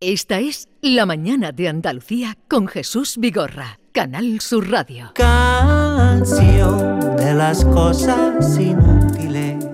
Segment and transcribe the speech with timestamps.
[0.00, 5.12] Esta es La Mañana de Andalucía con Jesús Vigorra, Canal Sur Radio.
[5.14, 9.64] Canción de las cosas inútiles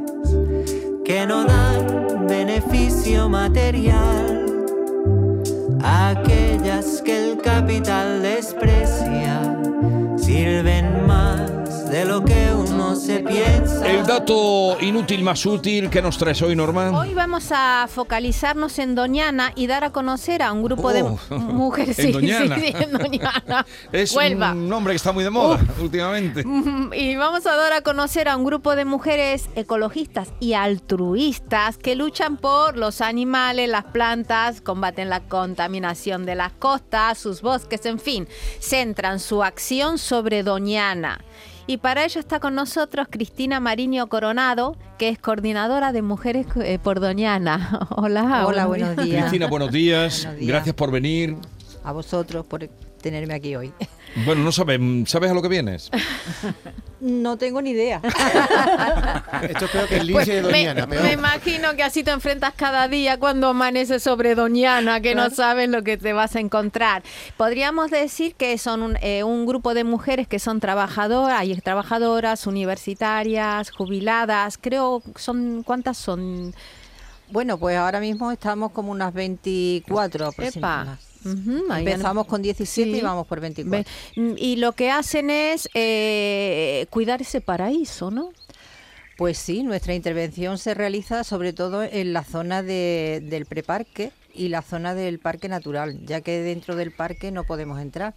[1.04, 4.46] que no dan beneficio material.
[5.82, 9.60] Aquellas que el capital desprecia
[10.16, 12.51] sirven más de lo que
[13.02, 13.90] se piensa.
[13.90, 16.94] El dato inútil más útil que nos traes hoy, Norman.
[16.94, 21.98] Hoy vamos a focalizarnos en Doñana y dar a conocer a un grupo de mujeres.
[21.98, 22.56] en sí, Doñana.
[22.56, 23.66] sí, sí, en Doñana.
[23.92, 24.52] Es Huelva.
[24.52, 26.44] un nombre que está muy de moda últimamente.
[26.94, 31.96] Y vamos a dar a conocer a un grupo de mujeres ecologistas y altruistas que
[31.96, 37.98] luchan por los animales, las plantas, combaten la contaminación de las costas, sus bosques, en
[37.98, 38.28] fin,
[38.60, 41.18] centran su acción sobre Doñana.
[41.72, 46.78] Y para ello está con nosotros Cristina Mariño Coronado, que es coordinadora de Mujeres eh,
[46.78, 47.88] por Doñana.
[47.96, 49.22] Hola, Hola, buenos días.
[49.22, 50.24] Cristina, buenos días.
[50.24, 50.48] Buenos días.
[50.50, 51.34] Gracias por venir.
[51.82, 52.68] A vosotros por
[53.00, 53.72] tenerme aquí hoy.
[54.26, 55.90] Bueno, no sabes, ¿sabes a lo que vienes?
[57.02, 58.00] No tengo ni idea.
[59.42, 61.02] Esto creo que es Pues lince de me, Doñana, peor.
[61.02, 65.68] me imagino que así te enfrentas cada día cuando amaneces sobre Doñana, que no sabes
[65.68, 67.02] lo que te vas a encontrar.
[67.36, 72.46] Podríamos decir que son un, eh, un grupo de mujeres que son trabajadoras, hay trabajadoras,
[72.46, 76.54] universitarias, jubiladas, creo, son ¿cuántas son?
[77.32, 80.28] Bueno, pues ahora mismo estamos como unas 24 Epa.
[80.32, 81.11] aproximadamente.
[81.24, 82.98] Empezamos con 17 Sí.
[82.98, 83.84] y vamos por 24.
[84.16, 88.32] Ve- mm, Y lo que hacen es eh, cuidar ese paraíso, ¿no?
[89.16, 94.48] Pues sí, nuestra intervención se realiza sobre todo en la zona de- del preparque y
[94.48, 98.14] la zona del parque natural, ya que dentro del parque no podemos entrar.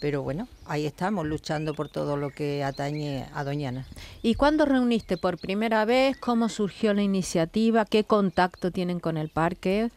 [0.00, 3.86] Pero bueno, ahí estamos luchando por todo lo que atañe a Doñana.
[4.22, 6.16] ¿Y cuándo reuniste por primera vez?
[6.18, 7.84] ¿Cómo surgió la iniciativa?
[7.86, 9.90] ¿Qué contacto tienen con el parque?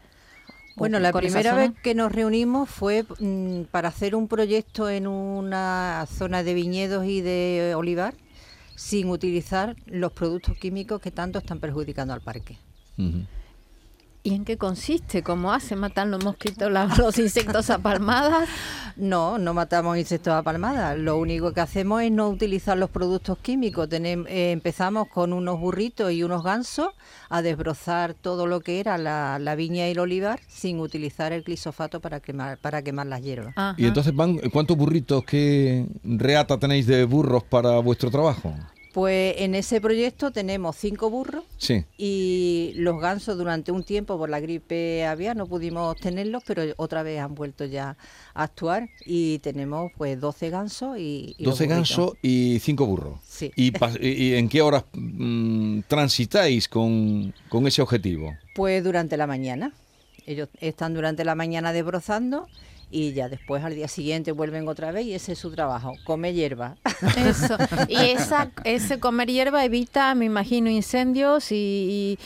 [0.78, 4.28] ¿O Bueno, la con esa primera vez que nos reunimos fue mm, para hacer un
[4.28, 8.14] proyecto en una zona de viñedos y de olivar
[8.76, 12.60] sin utilizar los productos químicos que tanto están perjudicando al parque.
[14.28, 15.24] ¿Y en qué consiste?
[15.24, 15.76] ¿Cómo hace?
[15.76, 18.50] ¿Matan los mosquitos, la- los insectos a palmadas?
[18.98, 20.98] No, no matamos insectos a palmadas.
[20.98, 23.88] Lo único que hacemos es no utilizar los productos químicos.
[23.90, 26.90] Tenem- eh, empezamos con unos burritos y unos gansos
[27.30, 31.44] a desbrozar todo lo que era la, la viña y el olivar sin utilizar el
[31.44, 33.54] glisofato para quemar, para quemar las hierbas.
[33.56, 33.76] Ajá.
[33.78, 38.54] Y entonces van, ¿cuántos burritos, qué reata tenéis de burros para vuestro trabajo?
[38.98, 41.84] Pues en ese proyecto tenemos cinco burros Sí.
[42.00, 47.04] y los gansos durante un tiempo por la gripe aviar no pudimos tenerlos, pero otra
[47.04, 47.96] vez han vuelto ya
[48.34, 51.90] a actuar y tenemos pues 12 gansos y, y los 12 burritos.
[51.98, 53.20] gansos y 5 burros.
[53.28, 53.52] Sí.
[53.56, 58.34] ¿Y, pas- y- y en qué horas mm, transitáis con, con ese objetivo?
[58.56, 59.74] Pues durante la mañana.
[60.26, 62.48] Ellos están durante la mañana desbrozando
[62.90, 66.34] y ya después al día siguiente vuelven otra vez y ese es su trabajo, comer
[66.34, 66.78] hierba.
[67.18, 67.58] Eso.
[67.90, 71.56] Y esa, ese comer hierba evita, me imagino, incendios y...
[71.56, 72.20] y-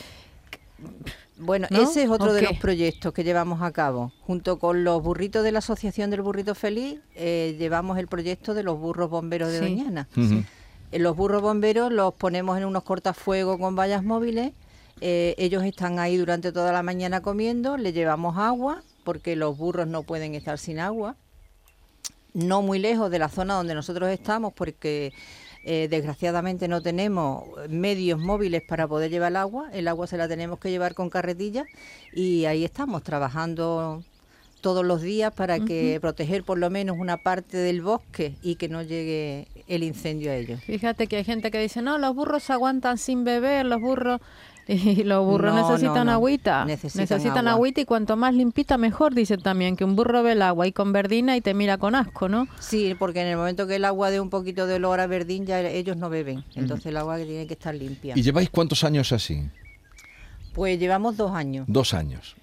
[1.38, 1.80] Bueno, ¿No?
[1.82, 4.12] ese es otro ¿O de los proyectos que llevamos a cabo.
[4.20, 8.62] Junto con los burritos de la Asociación del Burrito Feliz, eh, llevamos el proyecto de
[8.62, 9.64] los burros bomberos de Sí.
[9.64, 10.06] Doñana.
[10.92, 14.52] Eh, Los burros bomberos los ponemos en unos cortafuegos con vallas móviles.
[15.00, 19.86] eh, ellos están ahí durante toda la mañana comiendo, le llevamos agua, porque los burros
[19.86, 21.16] no pueden estar sin agua.
[22.34, 25.12] No muy lejos de la zona donde nosotros estamos, porque
[25.64, 29.70] eh, desgraciadamente no tenemos medios móviles para poder llevar el agua.
[29.72, 31.64] El agua se la tenemos que llevar con carretilla
[32.12, 34.02] y ahí estamos trabajando
[34.62, 38.68] todos los días para que proteger por lo menos una parte del bosque y que
[38.68, 40.60] no llegue el incendio a ellos.
[40.62, 44.20] Fíjate que hay gente que dice, no, los burros aguantan sin beber, los burros...
[44.68, 46.12] Y los burros No, necesitan no, no.
[46.12, 46.64] agüita.
[46.64, 47.52] Necesitan agua.
[47.52, 50.72] agüita y cuanto más limpita mejor, dice también, que un burro ve el agua y
[50.72, 52.46] con verdina y te mira con asco, ¿no?
[52.60, 55.46] Sí, porque en el momento que el agua dé un poquito de olor a verdín,
[55.46, 56.44] ya ellos no beben.
[56.54, 58.14] Entonces el agua tiene que estar limpia.
[58.16, 59.48] ¿Y lleváis cuántos años así?
[60.52, 62.36] Pues llevamos dos años, Dos años.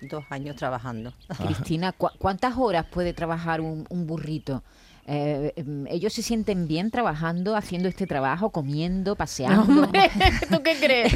[0.00, 1.12] dos años trabajando.
[1.38, 4.62] Cristina, ¿cu- ¿cuántas horas puede trabajar un, un burrito?
[5.06, 9.88] Eh, em, ¿Ellos se sienten bien trabajando, haciendo este trabajo, comiendo, paseando?
[10.48, 11.12] ¿tú qué crees?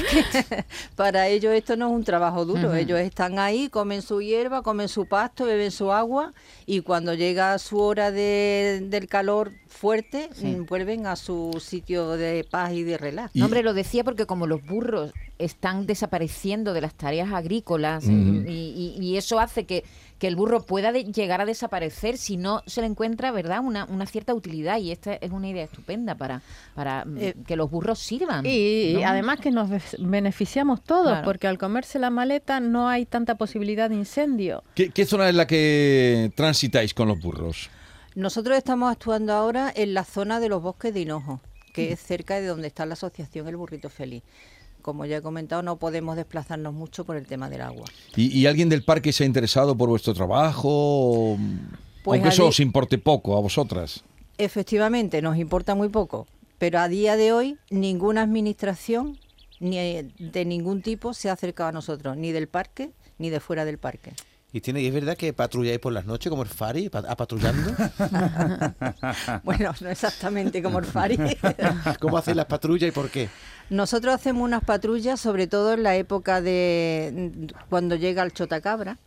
[0.96, 2.74] Para ellos esto no es un trabajo duro.
[2.74, 6.32] Ellos están ahí, comen su hierba, comen su pasto, beben su agua
[6.66, 10.46] y cuando llega su hora de- del calor fuerte, Sí.
[10.46, 13.30] mm, vuelven a su sitio de paz y de relax.
[13.36, 18.04] Y- No, hombre, lo decía porque como los burros están desapareciendo de las tareas agrícolas
[18.08, 19.84] y, y- y eso hace que,
[20.18, 23.84] que el burro pueda de- llegar a desaparecer si no se le encuentra, ¿verdad?, una,
[23.84, 26.40] una cierta utilidad y esta es una idea estupenda para,
[26.74, 28.44] para mm, Eh, que los burros sirvan.
[28.46, 29.06] Y ¿no?
[29.06, 31.24] además que nos be- beneficiamos todos, Claro.
[31.24, 34.62] porque al comerse la maleta no hay tanta posibilidad de incendio.
[34.74, 37.68] ¿Qué, qué zona es la que transitáis con los burros?
[38.14, 41.40] Nosotros estamos actuando ahora en la zona de los bosques de Hinojo,
[41.74, 44.22] que es cerca de donde está la asociación El Burrito Feliz.
[44.86, 47.86] Como ya he comentado, no podemos desplazarnos mucho por el tema del agua.
[48.14, 51.36] ¿Y, y alguien del parque se ha interesado por vuestro trabajo?
[52.04, 54.04] Pues Aunque eso os importe poco a vosotras.
[54.38, 56.28] Efectivamente, nos importa muy poco,
[56.58, 59.18] pero a día de hoy ninguna administración
[59.58, 63.40] ni eh, de ningún tipo se ha acercado a nosotros, ni del parque ni de
[63.40, 64.12] fuera del parque.
[64.52, 67.16] Y tiene, y es verdad que patrulláis por las noches como el Fari, pa- a
[67.16, 67.72] patrullando.
[69.44, 71.18] Bueno, no exactamente como el Fari.
[72.00, 73.28] ¿Cómo hacéis las patrullas y por qué?
[73.70, 78.98] Nosotros hacemos unas patrullas, sobre todo en la época de cuando llega el chotacabra,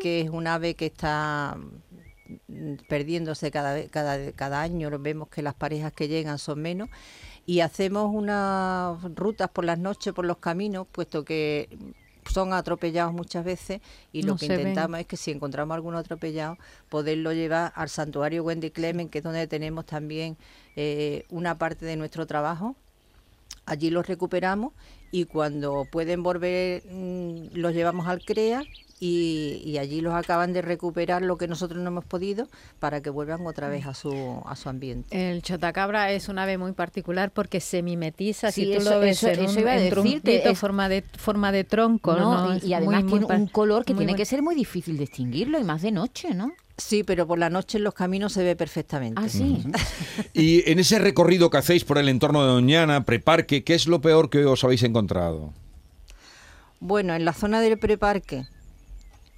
[0.00, 1.58] que es un ave que está
[2.88, 4.90] perdiéndose cada, cada, cada año.
[4.98, 6.88] Vemos que las parejas que llegan son menos.
[7.44, 11.68] Y hacemos unas rutas por las noches, por los caminos, puesto que
[12.32, 13.80] son atropellados muchas veces
[14.12, 14.60] y lo que ven.
[14.60, 16.58] intentamos es que si encontramos alguno atropellado,
[16.88, 20.36] poderlo llevar al santuario Wendy Clement, que es donde tenemos también
[20.76, 22.76] eh, una parte de nuestro trabajo.
[23.64, 24.72] Allí los recuperamos
[25.10, 28.62] y cuando pueden volver mm, los llevamos al CREA
[29.00, 32.48] y, y allí los acaban de recuperar lo que nosotros no hemos podido
[32.78, 35.30] para que vuelvan otra vez a su, a su ambiente.
[35.32, 38.52] El chotacabra es un ave muy particular porque se mimetiza.
[38.52, 40.88] Sí, si tú eso- lo ves eso- en eso iba a en decirte, es- forma
[40.88, 42.56] de forma de tronco, No, ¿no?
[42.64, 45.82] y, además muy, tiene un color que tiene que ser muy difícil distinguirlo y más
[45.82, 46.52] de noche, ¿no?
[46.78, 49.20] Sí, pero por la noche en los caminos se ve perfectamente.
[49.24, 49.64] Ah, sí.
[50.34, 54.00] Y en ese recorrido que hacéis por el entorno de Doñana, preparque, ¿qué es lo
[54.00, 55.52] peor que os habéis encontrado?
[56.80, 58.46] Bueno, en la zona del preparque,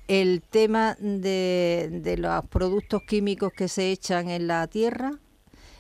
[0.08, 5.12] el tema de, de los productos químicos que se echan en la tierra,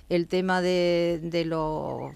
[0.08, 2.12] el tema de, de los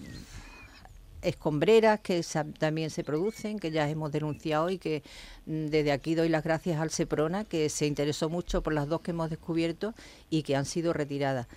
[1.23, 2.21] escombreras que
[2.59, 5.03] también se producen, que ya hemos denunciado y que
[5.45, 9.01] mm, desde aquí doy las gracias al Seprona, que se interesó mucho por las dos
[9.01, 9.93] que hemos descubierto
[10.29, 11.47] y que han sido retiradas.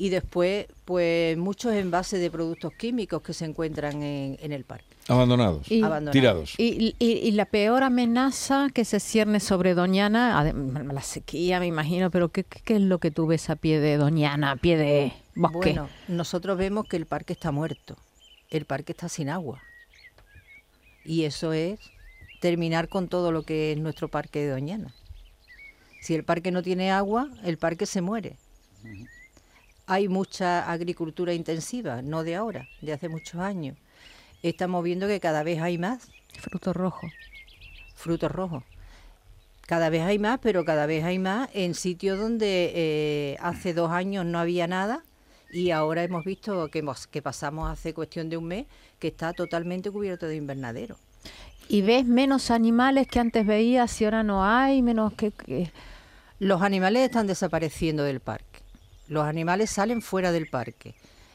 [0.00, 4.84] Y después, pues muchos envases de productos químicos que se encuentran en, en el parque.
[5.08, 6.12] Abandonados, Y- Abandonados.
[6.12, 6.54] tirados.
[6.58, 10.52] Y, y- y la peor amenaza que se cierne sobre Doñana,
[10.92, 13.80] la sequía me imagino, pero ¿qué, qué, qué es lo que tú ves a pie
[13.80, 15.58] de Doñana, a pie de bosque?
[15.58, 17.96] Bueno, nosotros vemos que el parque está muerto,
[18.50, 19.62] el parque está sin agua.
[21.04, 21.78] Y eso es
[22.40, 24.94] terminar con todo lo que es nuestro parque de Doñana.
[26.00, 28.36] Si el parque no tiene agua, el parque se muere.
[29.86, 33.76] Hay mucha agricultura intensiva, no de ahora, de hace muchos años.
[34.42, 36.08] Estamos viendo que cada vez hay más
[36.38, 37.08] Fruto rojo.
[37.96, 38.62] frutos rojos.
[39.66, 43.90] Cada vez hay más, pero cada vez hay más en sitios donde eh, hace dos
[43.90, 45.02] años no había nada
[45.50, 48.66] y ahora hemos visto que, hemos- que pasamos hace cuestión de un mes
[48.98, 50.96] que está totalmente cubierto de invernadero.
[51.68, 55.30] Y ves menos animales que antes veías y ahora no hay, menos que...
[55.32, 55.70] que-
[56.38, 58.60] Los animales están desapareciendo del parque.
[59.08, 60.94] Los animales salen fuera del parque.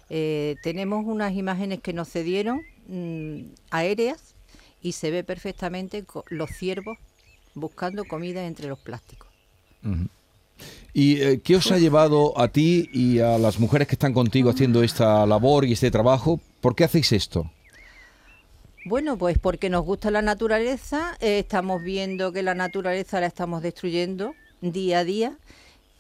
[0.09, 4.35] Eh, tenemos unas imágenes que nos cedieron mm, aéreas
[4.81, 6.97] y se ve perfectamente los ciervos
[7.55, 9.27] buscando comida entre los plásticos.
[10.93, 14.51] ¿Y eh, qué os ha llevado a ti y a las mujeres que están contigo
[14.51, 16.39] haciendo esta labor y este trabajo?
[16.61, 17.49] ¿Por qué hacéis esto?
[18.85, 23.63] Bueno, pues porque nos gusta la naturaleza, eh, estamos viendo que la naturaleza la estamos
[23.63, 25.37] destruyendo día a día,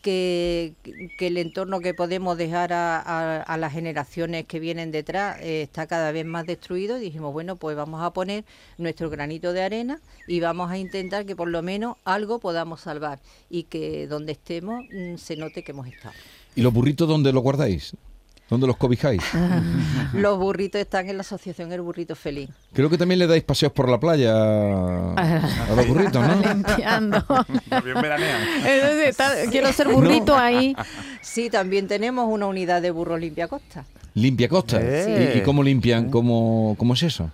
[0.03, 0.73] que,
[1.19, 6.25] el entorno que podemos dejar a las generaciones que vienen detrás eh, está cada vez
[6.25, 8.43] más destruido y dijimos, bueno, pues vamos a poner
[8.77, 13.19] nuestro granito de arena y vamos a intentar que por lo menos algo podamos salvar
[13.49, 16.13] y que donde estemos mm, se note que hemos estado.
[16.55, 17.95] ¿Y los burritos dónde los guardáis?
[18.49, 19.21] ¿Dónde los cobijáis?
[20.13, 22.49] Los burritos están en la asociación El Burrito Feliz.
[22.73, 26.35] Creo que también le dais paseos por la playa a los burritos, ¿no?
[26.35, 27.17] limpiando.
[27.71, 30.75] Entonces, está- quiero ser burrito ahí.
[31.21, 33.85] Sí, también tenemos una unidad de burros limpia costa.
[34.13, 34.79] Limpia costa.
[34.81, 35.33] Eh.
[35.35, 36.11] ¿Y, y cómo limpian?
[36.11, 37.31] ¿Cómo, ¿Cómo es eso?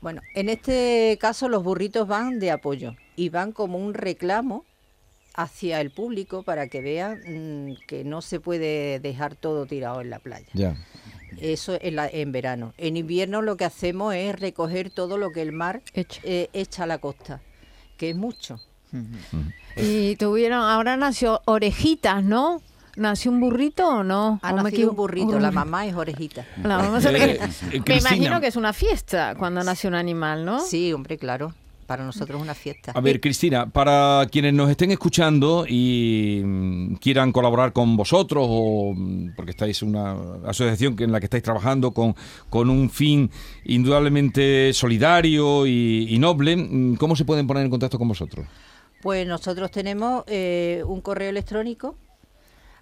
[0.00, 4.64] Bueno, en este caso los burritos van de apoyo y van como un reclamo
[5.34, 10.10] hacia el público para que vean mm, que no se puede dejar todo tirado en
[10.10, 10.46] la playa.
[10.54, 10.76] Ya.
[11.40, 12.74] Eso en, la- en verano.
[12.76, 16.20] En invierno lo que hacemos es recoger todo lo que el mar Echa.
[16.24, 17.40] eh, echa a la costa,
[17.96, 18.60] que es mucho.
[19.76, 22.60] Y tuvieron, ahora nació orejitas, ¿no?
[22.94, 24.38] ¿Nació un burrito o no?
[24.42, 26.44] Ha ¿O me nacido un burrito, la mamá es orejita.
[26.62, 27.96] La mamá se- Eh, eh, Me Cristina.
[27.98, 30.60] imagino que es una fiesta cuando nace un animal, ¿no?
[30.60, 31.54] Sí, hombre, claro.
[31.92, 32.92] Para nosotros es una fiesta.
[32.94, 38.94] A ver, Cristina, para quienes nos estén escuchando y mm, quieran colaborar con vosotros, o
[38.96, 42.14] mm, porque estáis una asociación que- en la que estáis trabajando con,
[42.48, 43.30] con un fin
[43.64, 48.46] indudablemente solidario y, y noble, mm, ¿cómo se pueden poner en contacto con vosotros?
[49.02, 51.96] Pues nosotros tenemos eh, un correo electrónico,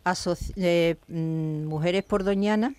[0.04, 2.74] asoci- eh, mujeres por doñana,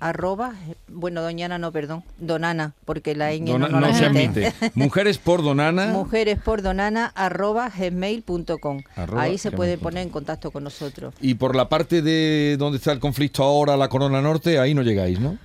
[0.00, 0.54] arroba,
[0.88, 4.46] bueno, doñana no, perdón, donana, porque la ñ Dona- no, se admite.
[4.48, 4.72] admite.
[4.74, 5.86] Mujeres por Donana.
[5.88, 8.82] Mujeres por donana, arroba, gmail.com.
[9.16, 11.14] Ahí se puede poner en contacto con nosotros.
[11.20, 14.82] Y por la parte de donde está el conflicto ahora, la Corona Norte, ahí no
[14.82, 15.38] llegáis, ¿no?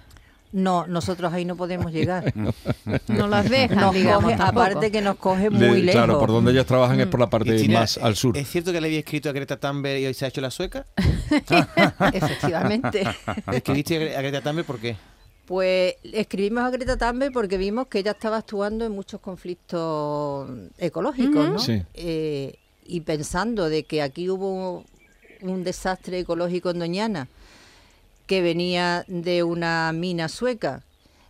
[0.52, 2.34] No, nosotros ahí no podemos llegar.
[3.08, 4.32] No las dejan, Nos digamos.
[4.32, 5.92] coge- aparte que nos coge muy Le- lejos.
[5.94, 8.38] Claro, por donde ellas trabajan es por la parte Cristina, más al sur.
[8.38, 10.52] ¿Es cierto que le había escrito a Greta Thunberg y hoy se ha hecho la
[10.52, 10.86] sueca?
[12.14, 13.04] Efectivamente.
[13.52, 14.96] ¿Le escribiste a Greta Thunberg por qué?
[15.46, 21.50] Pues escribimos a Greta Thunberg porque vimos que ella estaba actuando en muchos conflictos ecológicos,
[21.50, 21.60] ¿no?
[21.60, 21.82] Sí.
[21.94, 24.84] Eh, y pensando de que aquí hubo
[25.42, 27.28] un desastre ecológico en Doñana
[28.25, 30.84] que venía de una mina sueca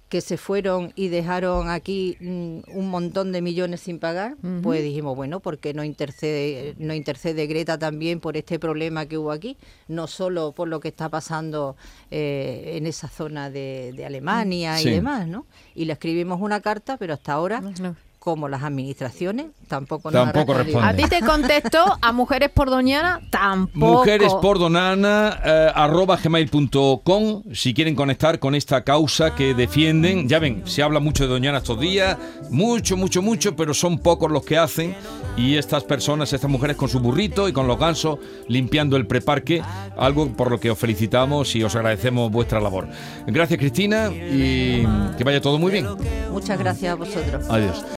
[0.07, 5.15] que se fueron y dejaron aquí mm, un montón de millones sin pagar, pues dijimos,
[5.15, 9.57] bueno, ¿por qué no intercede, no intercede Greta también por este problema que hubo aquí?
[9.87, 11.75] No solo por lo que está pasando
[12.11, 14.89] eh, en esa zona de, de Alemania Sí.
[14.89, 15.47] y demás, ¿no?
[15.73, 17.95] Y le escribimos una carta, pero hasta ahora, No.
[18.25, 20.53] Como las administraciones, tampoco nos Tampoco.
[20.55, 21.03] A responde.
[21.03, 23.99] ti te contestó, a Mujeres por Doñana tampoco.
[23.99, 30.27] Mujeres por Donana, eh, arroba gmail.com, si quieren conectar con esta causa que defienden.
[30.27, 32.17] Ya ven, se habla mucho de Doñana estos días,
[32.49, 34.95] mucho, mucho, mucho, pero son pocos los que hacen.
[35.37, 38.17] Y estas personas, estas mujeres con su burrito y con los gansos
[38.47, 39.61] limpiando el preparque,
[39.97, 42.87] algo por lo que os felicitamos y os agradecemos vuestra labor.
[43.27, 44.83] Gracias Cristina y
[45.15, 45.87] que vaya todo muy bien.
[46.31, 47.45] Muchas gracias a vosotros.
[47.49, 47.85] Adiós.